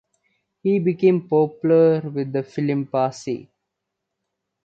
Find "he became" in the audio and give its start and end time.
0.63-1.27